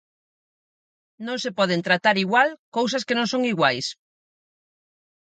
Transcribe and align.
Non 1.25 1.37
se 1.43 1.51
poden 1.59 1.81
tratar 1.87 2.15
igual 2.25 2.49
cousas 2.77 3.05
que 3.07 3.17
non 3.17 3.27
son 3.31 3.41
iguais. 3.53 3.85